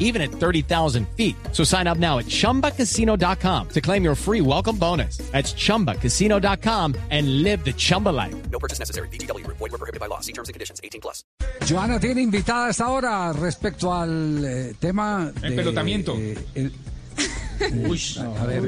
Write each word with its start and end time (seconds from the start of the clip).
even 0.00 0.20
at 0.20 0.30
30,000 0.32 1.06
feet. 1.16 1.36
So 1.52 1.62
sign 1.62 1.86
up 1.86 1.98
now 1.98 2.18
at 2.18 2.26
chumbacasino.com 2.26 3.68
to 3.68 3.80
claim 3.80 4.02
your 4.02 4.16
free 4.16 4.40
welcome 4.40 4.76
bonus. 4.76 5.18
That's 5.30 5.52
chumbacasino.com 5.54 6.94
and 7.10 7.42
live 7.44 7.64
the 7.64 7.72
Chumba 7.74 8.08
life. 8.10 8.34
No 8.50 8.58
purchase 8.58 8.80
necessary. 8.80 9.06
BGW. 9.12 9.46
Void 9.46 9.60
were 9.70 9.78
prohibited 9.78 10.00
by 10.00 10.06
law. 10.08 10.18
See 10.20 10.32
terms 10.32 10.48
and 10.48 10.54
conditions. 10.54 10.80
18 10.82 11.00
plus. 11.00 11.22
Joana 11.66 12.00
tiene 12.00 12.20
invitada 12.22 12.66
a 12.66 12.70
esta 12.70 12.88
hora 12.88 13.32
respecto 13.32 13.92
al 13.92 14.44
eh, 14.44 14.74
tema 14.80 15.30
El 15.42 15.50
de, 15.50 15.56
pelotamiento. 15.56 16.16
eh, 16.16 16.36
el- 16.54 16.72
a 18.40 18.46
ver, 18.46 18.62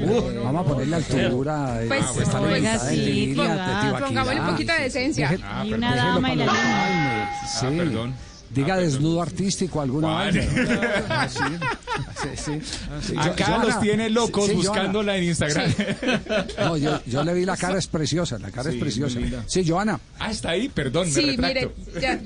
vamos 0.44 0.66
a 0.66 0.68
ponerle 0.68 0.96
altura. 0.96 1.80
Pues, 1.88 2.04
está 2.18 2.40
la 2.40 2.46
oiga, 2.48 2.56
invitada 2.58 2.90
sí, 2.90 2.96
Lidia, 2.96 3.34
ponga- 3.42 3.66
de 3.66 3.80
Tibaquirá. 3.86 4.06
pongámosle 4.06 4.40
un 4.40 4.46
poquito 4.48 4.72
de 4.74 4.78
decencia. 4.80 5.28
Deje- 5.30 5.42
Ah, 5.44 5.64
Y 5.64 5.72
una 5.72 5.96
dama 5.96 6.32
y 6.32 6.36
la 6.36 6.46
para 6.46 6.60
Ah, 6.62 7.46
sí. 7.60 7.66
perdón. 7.74 8.14
Diga 8.54 8.74
Ah, 8.74 8.78
desnudo 8.78 9.22
artístico 9.22 9.80
alguna 9.80 10.24
vez. 10.30 10.48
Ah, 11.08 11.28
sí, 11.28 11.38
sí, 12.22 12.28
sí. 12.36 12.60
Sí, 13.08 13.14
Acá 13.18 13.44
Joana, 13.46 13.64
los 13.64 13.80
tiene 13.80 14.08
locos 14.10 14.52
buscándola 14.54 15.16
en 15.16 15.24
Instagram. 15.24 15.72
No, 16.58 16.76
yo, 16.76 17.00
yo 17.06 17.22
le 17.24 17.34
vi 17.34 17.44
la 17.44 17.56
cara, 17.56 17.78
es 17.78 17.86
preciosa, 17.86 18.38
la 18.38 18.50
cara 18.50 18.70
Sí, 18.70 18.76
es 18.76 18.82
preciosa. 18.82 19.18
Sí, 19.46 19.64
Joana. 19.66 20.00
Ah, 20.18 20.30
está 20.30 20.50
ahí, 20.50 20.68
perdón, 20.68 21.08
me 21.08 21.12
Sí, 21.14 21.36
retracto. 21.36 21.72
mire, 21.86 22.00
ya, 22.00 22.20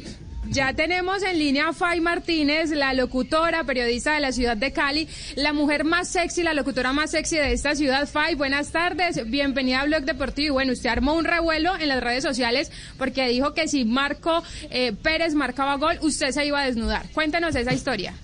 ya 0.48 0.72
tenemos 0.72 1.22
en 1.22 1.38
línea 1.38 1.68
a 1.68 1.72
Fay 1.72 2.00
Martínez, 2.00 2.70
la 2.70 2.92
locutora, 2.94 3.64
periodista 3.64 4.14
de 4.14 4.20
la 4.20 4.32
ciudad 4.32 4.56
de 4.56 4.72
Cali, 4.72 5.08
la 5.34 5.52
mujer 5.52 5.84
más 5.84 6.08
sexy, 6.08 6.42
la 6.42 6.54
locutora 6.54 6.92
más 6.92 7.10
sexy 7.10 7.36
de 7.36 7.52
esta 7.52 7.74
ciudad. 7.74 8.08
Fay, 8.08 8.34
buenas 8.34 8.72
tardes, 8.72 9.28
bienvenida 9.30 9.80
a 9.80 9.84
Blog 9.84 10.02
Deportivo. 10.04 10.46
Y 10.46 10.50
bueno, 10.50 10.72
usted 10.72 10.90
armó 10.90 11.14
un 11.14 11.24
revuelo 11.24 11.76
en 11.76 11.88
las 11.88 12.02
redes 12.02 12.22
sociales 12.22 12.70
porque 12.98 13.28
dijo 13.28 13.54
que 13.54 13.68
si 13.68 13.84
Marco 13.84 14.42
eh, 14.70 14.92
Pérez 14.92 15.34
marcaba 15.34 15.76
gol, 15.76 15.98
usted 16.02 16.30
se 16.30 16.46
iba 16.46 16.60
a 16.60 16.66
desnudar. 16.66 17.06
Cuéntenos 17.12 17.54
esa 17.54 17.72
historia. 17.72 18.14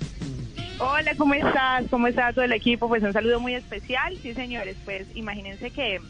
Hola, 0.79 1.15
¿cómo 1.17 1.35
estás? 1.35 1.85
¿Cómo 1.91 2.07
está 2.07 2.33
todo 2.33 2.45
el 2.45 2.53
equipo? 2.53 2.89
Pues 2.89 3.03
un 3.03 3.13
saludo 3.13 3.41
muy 3.41 3.55
especial. 3.55 4.17
Sí, 4.23 4.35
señores, 4.35 4.77
pues 4.85 5.07
imagínense 5.15 5.71
que 5.71 6.01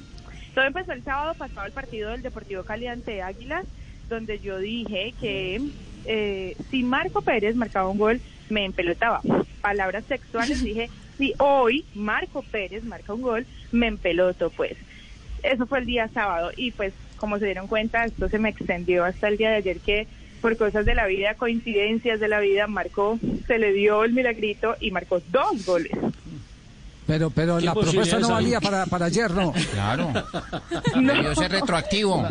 todo 0.55 0.64
empezó 0.64 0.92
el 0.92 1.02
sábado 1.05 1.34
pasado 1.34 1.66
el 1.66 1.72
partido 1.72 2.10
del 2.10 2.22
Deportivo 2.22 2.64
Cali 2.64 2.86
ante 2.86 3.22
Águilas, 3.22 3.66
donde 4.08 4.38
yo 4.38 4.58
dije 4.58 5.14
que 5.20 5.60
eh, 6.06 6.56
si 6.70 6.83
Marco 6.83 7.22
Pérez 7.22 7.56
marcaba 7.56 7.89
un 7.89 7.98
gol, 7.98 8.20
me 8.48 8.64
empelotaba. 8.64 9.20
Palabras 9.61 10.05
sexuales, 10.06 10.62
dije, 10.64 10.91
si 11.19 11.34
hoy 11.39 11.84
Marco 11.95 12.42
Pérez 12.42 12.84
marca 12.84 13.14
un 13.14 13.22
gol, 13.22 13.47
me 13.70 13.86
empeloto, 13.86 14.50
pues. 14.50 14.77
Eso 15.42 15.67
fue 15.67 15.80
el 15.80 15.86
día 15.86 16.08
sábado 16.08 16.50
y 16.56 16.70
pues 16.70 16.92
como 17.17 17.39
se 17.39 17.47
dieron 17.47 17.69
cuenta, 17.69 18.05
esto 18.05 18.28
se 18.28 18.39
me 18.39 18.48
extendió 18.48 19.05
hasta 19.05 19.28
el 19.28 19.36
día 19.36 19.50
de 19.50 19.56
ayer 19.56 19.78
que 19.78 20.06
por 20.41 20.56
cosas 20.56 20.84
de 20.84 20.97
la 20.97 21.06
vida, 21.06 21.34
coincidencias 21.34 22.19
de 22.19 22.27
la 22.27 22.41
vida, 22.41 22.67
marcó, 22.67 23.19
se 23.47 23.58
le 23.58 23.73
dio 23.73 24.03
el 24.03 24.12
milagrito 24.12 24.75
y 24.80 24.91
marcó 24.91 25.23
dos 25.30 25.64
goles. 25.64 25.92
Pero, 27.12 27.28
pero 27.28 27.60
la 27.60 27.74
propuesta 27.74 28.18
no 28.18 28.30
valía 28.30 28.58
para, 28.58 28.86
para 28.86 29.05
ayer, 29.05 29.30
¿no? 29.32 29.52
Claro. 29.74 30.10
Debió 30.94 31.34
ser 31.34 31.52
retroactivo. 31.52 32.22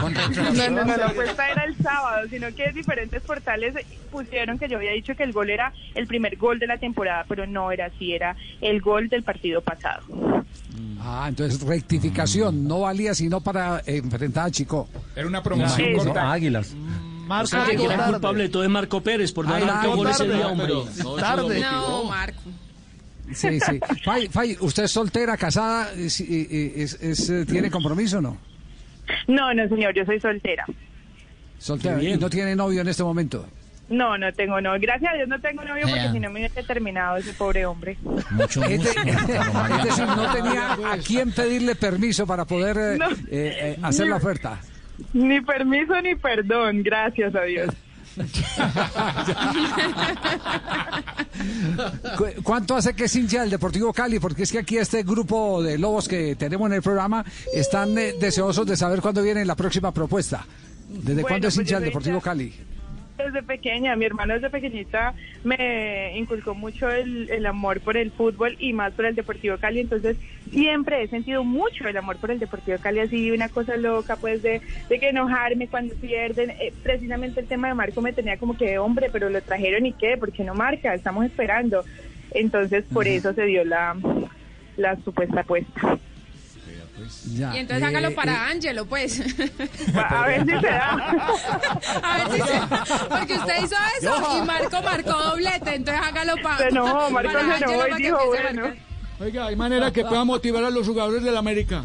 Con 0.00 0.14
No, 0.14 0.20
retroactivo. 0.20 0.70
no, 0.70 0.84
no, 0.86 0.96
la 0.96 1.06
apuesta 1.08 1.50
era 1.50 1.64
el 1.64 1.76
sábado, 1.76 2.26
sino 2.30 2.46
que 2.54 2.72
diferentes 2.72 3.20
portales 3.20 3.74
pusieron 4.10 4.58
que 4.58 4.68
yo 4.70 4.78
había 4.78 4.92
dicho 4.92 5.14
que 5.14 5.22
el 5.22 5.32
gol 5.34 5.50
era 5.50 5.70
el 5.94 6.06
primer 6.06 6.38
gol 6.38 6.58
de 6.58 6.66
la 6.66 6.78
temporada, 6.78 7.26
pero 7.28 7.46
no 7.46 7.70
era 7.70 7.86
así, 7.94 8.14
era 8.14 8.36
el 8.62 8.80
gol 8.80 9.10
del 9.10 9.22
partido 9.22 9.60
pasado. 9.60 10.02
Ah, 11.02 11.26
entonces 11.28 11.60
rectificación, 11.60 12.66
no 12.66 12.80
valía 12.80 13.14
sino 13.14 13.42
para 13.42 13.80
eh, 13.80 13.98
enfrentar 13.98 14.46
a 14.46 14.50
Chico. 14.50 14.88
Era 15.14 15.26
una 15.26 15.42
promoción 15.42 15.92
corta. 15.92 16.32
Águilas. 16.32 16.74
Ah, 17.28 17.42
O 17.42 17.46
sea, 17.46 17.66
que 17.66 17.84
era 17.84 18.06
culpable 18.06 18.44
de 18.44 18.48
todo 18.48 18.64
es 18.64 18.70
Marco 18.70 19.02
Pérez 19.02 19.30
por 19.32 19.44
no 19.46 19.52
haber 19.52 19.64
ay, 19.64 19.70
marcado 19.74 19.96
gol 19.96 20.08
ese 20.08 20.18
tarde, 20.24 20.36
día, 20.36 20.48
hombre. 20.48 20.72
No, 21.60 22.04
Marco. 22.04 22.40
Sí, 23.32 23.58
sí. 23.60 23.80
Fay, 24.04 24.28
Fay, 24.28 24.56
¿usted 24.60 24.84
es 24.84 24.90
soltera, 24.90 25.36
casada? 25.36 25.92
Es- 25.94 26.20
eh, 26.20 26.26
eh, 26.28 26.72
es- 26.76 26.94
es, 27.00 27.30
eh, 27.30 27.46
¿Tiene 27.46 27.70
compromiso 27.70 28.18
o 28.18 28.20
no? 28.20 28.36
No, 29.28 29.52
no, 29.54 29.68
señor, 29.68 29.94
yo 29.94 30.04
soy 30.04 30.20
soltera. 30.20 30.64
Soltera. 31.58 31.94
Qué 31.96 32.00
bien. 32.06 32.18
¿Y 32.18 32.20
no 32.20 32.28
tiene 32.30 32.54
novio 32.54 32.80
en 32.82 32.88
este 32.88 33.02
momento? 33.02 33.46
No, 33.88 34.16
no 34.16 34.32
tengo 34.32 34.60
novio. 34.60 34.80
Gracias 34.80 35.12
a 35.12 35.16
Dios 35.16 35.28
no 35.28 35.38
tengo 35.40 35.62
novio 35.64 35.86
porque 35.88 36.10
si 36.12 36.18
no 36.20 36.30
me 36.30 36.40
hubiese 36.40 36.62
terminado 36.62 37.18
ese 37.18 37.32
pobre 37.34 37.66
hombre. 37.66 37.96
Mucho 38.30 38.62
Es, 38.64 38.78
gusto. 38.78 39.02
de- 39.02 39.10
es 39.10 39.84
decir, 39.84 40.06
no 40.06 40.32
tenía 40.32 40.72
a 40.72 40.96
quién 41.06 41.32
pedirle 41.32 41.74
permiso 41.74 42.26
para 42.26 42.44
poder 42.46 42.98
No. 42.98 43.06
eh, 43.30 43.78
hacer 43.82 44.06
la 44.06 44.16
oferta. 44.16 44.58
Ni 45.12 45.40
permiso 45.40 46.00
ni 46.00 46.14
perdón, 46.14 46.82
gracias 46.82 47.34
a 47.34 47.42
Dios. 47.42 47.68
¿Cu- 52.16 52.42
¿Cuánto 52.42 52.76
hace 52.76 52.94
que 52.94 53.04
es 53.04 53.16
hincha 53.16 53.40
del 53.42 53.50
Deportivo 53.50 53.92
Cali? 53.92 54.18
Porque 54.18 54.44
es 54.44 54.52
que 54.52 54.58
aquí 54.58 54.78
este 54.78 55.02
grupo 55.02 55.62
de 55.62 55.78
lobos 55.78 56.08
que 56.08 56.36
tenemos 56.36 56.66
en 56.68 56.74
el 56.74 56.82
programa 56.82 57.24
están 57.52 57.96
eh, 57.98 58.14
deseosos 58.20 58.66
de 58.66 58.76
saber 58.76 59.00
cuándo 59.00 59.22
viene 59.22 59.44
la 59.44 59.56
próxima 59.56 59.92
propuesta. 59.92 60.46
¿Desde 60.88 61.14
Bueno, 61.14 61.28
cuándo 61.28 61.48
es 61.48 61.54
pues 61.54 61.66
hincha 61.66 61.76
del 61.80 61.88
Deportivo 61.88 62.16
hincha. 62.16 62.24
Cali? 62.24 62.54
Desde 63.16 63.44
pequeña, 63.44 63.94
mi 63.94 64.06
hermano 64.06 64.34
desde 64.34 64.50
pequeñita 64.50 65.14
me 65.44 66.18
inculcó 66.18 66.52
mucho 66.52 66.90
el, 66.90 67.30
el 67.30 67.46
amor 67.46 67.80
por 67.80 67.96
el 67.96 68.10
fútbol 68.10 68.56
y 68.58 68.72
más 68.72 68.92
por 68.92 69.06
el 69.06 69.14
Deportivo 69.14 69.56
Cali, 69.56 69.80
entonces 69.80 70.16
siempre 70.50 71.00
he 71.00 71.06
sentido 71.06 71.44
mucho 71.44 71.86
el 71.86 71.96
amor 71.96 72.16
por 72.16 72.32
el 72.32 72.40
Deportivo 72.40 72.76
Cali, 72.78 72.98
así 72.98 73.30
una 73.30 73.48
cosa 73.48 73.76
loca 73.76 74.16
pues 74.16 74.42
de, 74.42 74.60
de 74.88 74.98
que 74.98 75.10
enojarme 75.10 75.68
cuando 75.68 75.94
pierden, 75.94 76.50
Eh, 76.50 76.72
precisamente 76.82 77.38
el 77.40 77.46
tema 77.46 77.68
de 77.68 77.74
Marco 77.74 78.02
me 78.02 78.12
tenía 78.12 78.36
como 78.36 78.56
que 78.56 78.78
hombre, 78.78 79.10
pero 79.12 79.30
lo 79.30 79.40
trajeron 79.42 79.86
y 79.86 79.92
qué, 79.92 80.16
¿por 80.16 80.32
qué 80.32 80.42
no 80.42 80.54
marca? 80.54 80.92
Estamos 80.92 81.24
esperando, 81.24 81.84
entonces 82.32 82.84
por 82.92 83.06
eso 83.06 83.32
se 83.32 83.44
dio 83.44 83.64
la, 83.64 83.96
la 84.76 84.96
supuesta 84.96 85.42
apuesta. 85.42 85.98
Ya, 87.34 87.54
Y 87.54 87.58
entonces 87.58 87.82
eh, 87.82 87.86
hágalo 87.86 88.08
eh, 88.08 88.12
para 88.12 88.46
Ángelo, 88.48 88.86
pues. 88.86 89.20
A 89.94 90.26
ver 90.26 90.44
si 90.44 90.50
se 90.50 90.60
da. 90.66 90.90
A 92.02 92.18
ver 92.18 92.30
si 92.32 92.40
se... 92.40 92.60
Porque 93.08 93.34
usted 93.34 93.64
hizo 93.64 93.76
eso 94.00 94.38
y 94.38 94.46
Marco 94.46 94.80
marcó 94.82 95.10
doblete, 95.10 95.74
entonces 95.74 96.02
hágalo 96.06 96.36
pa- 96.42 96.58
Se 96.58 96.68
enojó, 96.68 97.10
Marco 97.10 97.32
para 97.32 97.58
se 97.58 97.64
enojó 97.64 97.74
y 97.74 97.78
para 97.78 97.96
que 97.96 98.02
dijo, 98.02 98.18
bueno. 98.28 98.72
Oiga, 99.20 99.46
hay 99.46 99.56
manera 99.56 99.92
que 99.92 100.04
pueda 100.04 100.24
motivar 100.24 100.64
a 100.64 100.70
los 100.70 100.86
jugadores 100.86 101.22
del 101.22 101.36
América. 101.36 101.84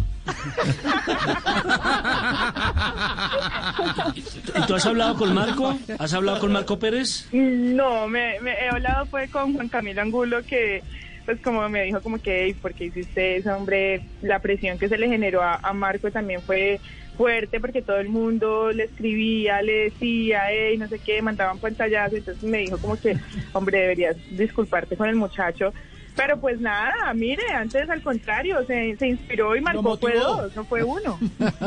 ¿Y 4.56 4.62
tú 4.68 4.76
has 4.76 4.86
hablado 4.86 5.16
con 5.16 5.34
Marco? 5.34 5.78
¿Has 5.98 6.14
hablado 6.14 6.40
con 6.40 6.52
Marco 6.52 6.80
Pérez? 6.80 7.28
No, 7.32 8.08
me, 8.08 8.40
me 8.42 8.52
he 8.54 8.70
hablado 8.70 9.06
fue 9.06 9.28
con 9.30 9.54
Juan 9.54 9.70
Camilo 9.70 10.02
Angulo 10.02 10.44
que 10.44 10.84
pues 11.30 11.42
como 11.44 11.70
me 11.70 11.84
dijo 11.84 12.02
como 12.02 12.18
que 12.20 12.46
"Ey, 12.46 12.54
¿por 12.56 12.74
hiciste 12.80 13.38
eso, 13.38 13.52
hombre? 13.56 14.08
La 14.20 14.40
presión 14.42 14.80
que 14.80 14.90
se 14.90 14.98
le 14.98 15.08
generó 15.08 15.44
a, 15.44 15.60
a 15.62 15.74
Marco 15.74 16.12
también 16.12 16.42
fue 16.44 16.82
fuerte 17.16 17.60
porque 17.60 17.84
todo 17.84 18.00
el 18.00 18.10
mundo 18.10 18.72
le 18.72 18.86
escribía, 18.86 19.62
le 19.62 19.92
decía, 19.92 20.46
hey, 20.50 20.76
no 20.80 20.88
sé 20.88 21.00
qué, 21.00 21.22
mandaban 21.22 21.60
pantallazos, 21.60 22.18
entonces 22.18 22.42
me 22.42 22.58
dijo 22.58 22.80
como 22.80 22.98
que, 22.98 23.16
hombre, 23.54 23.80
deberías 23.82 24.18
disculparte 24.28 24.98
con 24.98 25.08
el 25.08 25.18
muchacho. 25.18 25.72
Pero 26.20 26.40
pues 26.40 26.60
nada, 26.60 27.14
mire, 27.14 27.44
antes 27.54 27.90
al 27.90 28.02
contrario, 28.04 28.58
se, 28.68 28.96
se 28.98 29.08
inspiró 29.08 29.56
y 29.56 29.62
marcó 29.62 29.98
fue 29.98 30.16
dos, 30.18 30.56
no 30.56 30.66
fue 30.66 30.84
uno. 30.84 31.18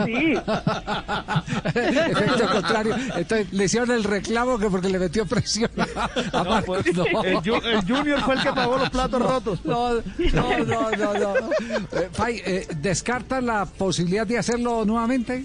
Sí. 0.04 0.34
Efecto 1.74 2.48
contrario. 2.52 2.96
Entonces, 3.16 3.52
le 3.52 3.64
hicieron 3.64 3.90
el 3.90 4.04
reclamo 4.04 4.58
que 4.58 4.68
porque 4.68 4.88
le 4.88 4.98
metió 4.98 5.26
presión 5.26 5.70
a, 5.78 6.10
a 6.38 6.44
Marco. 6.44 6.76
No. 6.94 7.04
El, 7.22 7.36
Ju- 7.38 7.64
el 7.64 7.80
Junior 7.82 8.20
fue 8.20 8.34
el 8.34 8.42
que 8.42 8.52
pagó 8.52 8.76
los 8.78 8.90
platos 8.90 9.22
rotos. 9.22 9.64
No, 9.64 9.94
no, 9.94 10.58
no, 10.64 10.90
no. 10.92 11.14
no. 11.14 11.34
Eh, 11.92 12.08
Fay, 12.12 12.42
eh, 12.44 12.66
¿descarta 12.76 13.40
la 13.40 13.64
posibilidad 13.66 14.26
de 14.26 14.38
hacerlo 14.38 14.84
nuevamente? 14.84 15.44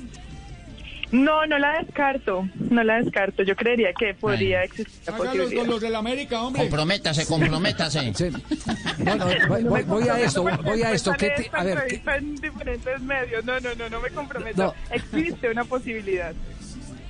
No, 1.11 1.45
no 1.45 1.57
la 1.57 1.81
descarto, 1.81 2.47
no 2.69 2.83
la 2.83 3.01
descarto. 3.01 3.43
Yo 3.43 3.55
creería 3.55 3.93
que 3.93 4.13
podría 4.13 4.63
existir 4.63 4.93
la 5.05 5.15
posibilidad. 5.17 5.61
con 5.61 5.69
los 5.69 5.81
del 5.81 5.95
América, 5.95 6.41
hombre. 6.43 6.63
Comprométase, 6.63 7.25
comprométase. 7.25 8.13
Sí. 8.13 8.25
No, 8.99 9.15
no, 9.15 9.25
voy, 9.47 9.63
voy- 9.63 9.83
voy 9.83 10.09
a 10.09 10.19
esto, 10.19 10.43
voy 10.63 10.81
a 10.83 10.91
esto. 10.91 11.13
¿Qué 11.17 11.29
ti- 11.37 11.45
a 11.53 11.63
ver, 11.63 11.83
¿qué- 11.87 11.95
Está 11.95 12.17
en 12.17 12.35
diferentes 12.35 13.01
medios. 13.01 13.45
No, 13.45 13.57
no, 13.61 13.73
no, 13.75 13.89
no 13.89 14.01
me 14.01 14.09
comprometo. 14.09 14.61
No. 14.63 14.73
Existe 14.91 15.49
una 15.49 15.63
posibilidad. 15.63 16.33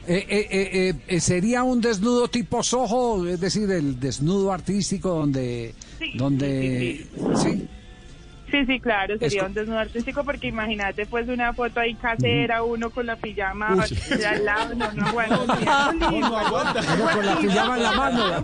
eh, 0.09 0.25
eh, 0.29 0.47
eh, 0.51 0.93
eh, 1.07 1.19
¿sería 1.19 1.63
un 1.63 1.81
desnudo 1.81 2.27
tipo 2.29 2.61
sojo? 2.63 3.27
Es 3.27 3.39
decir, 3.41 3.69
el 3.71 3.99
desnudo 3.99 4.53
artístico 4.53 5.09
donde... 5.09 5.73
Sí, 5.99 6.11
donde 6.15 7.05
sí, 7.13 7.35
¿sí? 7.35 7.35
Sí, 7.35 7.49
sí, 7.51 7.67
claro, 8.81 9.17
sería 9.17 9.41
Es 9.41 9.47
un 9.47 9.53
desnudo 9.53 9.79
artístico 9.79 10.23
porque 10.23 10.47
imagínate 10.47 11.05
pues 11.05 11.27
una 11.27 11.53
foto 11.53 11.79
ahí 11.79 11.95
casera, 11.95 12.63
uno 12.63 12.89
con 12.89 13.05
la 13.05 13.15
pijama 13.15 13.75
al 14.29 14.45
lado, 14.45 14.75
no, 14.75 14.91
no 14.93 15.05
aguanta. 15.07 15.91
no 16.11 16.37
aguanta. 16.37 16.81
Uno 16.93 17.11
con 17.11 17.25
la 17.25 17.37
pijama 17.37 17.77
en 17.77 17.83
la 17.83 17.91
mano. 17.91 18.43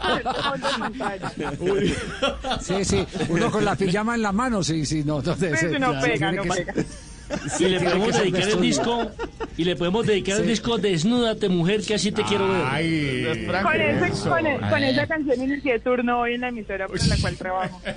Sí, 2.61 2.85
sí, 2.85 3.05
uno 3.29 3.51
con 3.51 3.65
la 3.65 3.75
pijama 3.75 4.15
en 4.15 4.21
la 4.21 4.31
mano, 4.31 4.63
sí, 4.63 4.85
sí, 4.85 5.03
no, 5.03 5.21
Sí, 5.21 5.33
ser. 5.35 5.79
no 5.79 5.89
Claro, 5.91 6.01
pega, 6.01 6.31
no 6.31 6.43
ser- 6.53 6.85
pega. 7.29 7.41
Y 7.59 7.63
le 7.65 7.79
podemos 7.79 8.13
dedicar 8.17 8.49
el 8.49 8.61
disco. 8.61 9.11
Y 9.57 9.63
le 9.65 9.75
podemos 9.75 10.05
dedicar 10.05 10.39
el 10.41 10.47
disco 10.47 10.77
Desnúdate, 10.77 11.49
mujer, 11.49 11.81
que 11.81 11.95
así 11.95 12.11
te 12.11 12.23
quiero 12.23 12.47
ver. 12.47 12.61
Ay, 12.65 13.25
Con, 13.63 13.81
ese- 13.81 14.07
eso. 14.07 14.29
con, 14.29 14.45
e- 14.47 14.59
con 14.69 14.83
esa 14.83 15.07
canción 15.07 15.41
inicié 15.43 15.79
turno 15.79 16.19
hoy 16.21 16.35
en 16.35 16.41
la 16.41 16.49
emisora 16.49 16.87
para 16.87 17.05
la 17.05 17.17
cual 17.17 17.35
trabajo. 17.37 17.81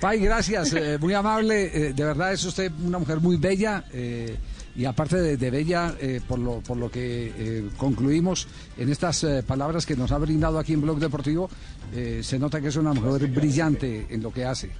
Pai, 0.00 0.20
gracias, 0.20 0.72
eh, 0.74 0.98
muy 1.00 1.14
amable. 1.14 1.70
eh, 1.88 1.92
de 1.92 2.04
verdad 2.04 2.32
es 2.32 2.44
usted 2.44 2.70
una 2.84 2.98
mujer 2.98 3.20
muy 3.20 3.36
bella 3.36 3.84
eh, 3.92 4.36
y 4.74 4.84
aparte 4.84 5.16
de, 5.20 5.36
de 5.36 5.50
bella, 5.50 5.94
eh, 6.00 6.20
por, 6.26 6.38
lo, 6.38 6.60
por 6.60 6.76
lo 6.76 6.90
que 6.90 7.32
eh, 7.36 7.68
concluimos 7.76 8.48
en 8.78 8.90
estas 8.90 9.22
eh, 9.24 9.42
palabras 9.46 9.84
que 9.86 9.96
nos 9.96 10.12
ha 10.12 10.18
brindado 10.18 10.58
aquí 10.58 10.72
en 10.72 10.80
Blog 10.80 10.98
Deportivo, 10.98 11.50
eh, 11.94 12.20
se 12.22 12.38
nota 12.38 12.60
que 12.60 12.68
es 12.68 12.76
una 12.76 12.92
mujer 12.92 13.26
brillante 13.28 14.06
en 14.08 14.22
lo 14.22 14.32
que 14.32 14.44
hace. 14.44 14.70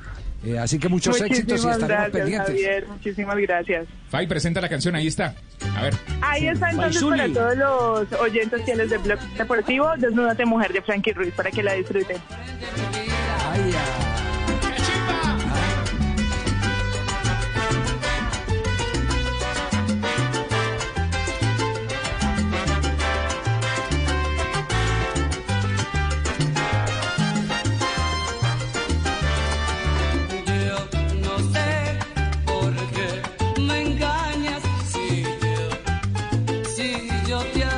Eh, 0.45 0.59
así 0.59 0.79
que 0.79 0.89
muchos 0.89 1.21
éxitos 1.21 1.53
y 1.65 1.69
estaremos 1.69 1.89
gracias, 1.89 2.11
pendientes. 2.11 2.49
Javier, 2.49 2.89
muchísimas 2.89 3.37
gracias. 3.37 3.87
Fay, 4.09 4.27
presenta 4.27 4.61
la 4.61 4.69
canción, 4.69 4.97
ahí 4.97 5.07
está. 5.07 5.37
A 5.77 5.83
ver. 5.83 5.95
Ahí 6.21 6.49
está 6.49 6.71
entonces 6.71 7.03
para 7.05 7.29
todos 7.33 7.57
los 7.57 8.21
oyentes 8.21 8.65
fieles 8.65 8.91
de 8.91 8.99
Blog 8.99 9.21
Deportivo, 9.39 9.89
Desnúdate 9.99 10.45
Mujer 10.45 10.73
de 10.73 10.83
Frankie 10.83 11.13
Ruiz 11.13 11.33
para 11.35 11.51
que 11.53 11.63
la 11.63 11.75
disfruten. 11.75 12.17
yo 37.33 37.43
te 37.55 37.72